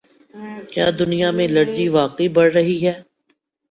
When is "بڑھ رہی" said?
2.35-2.77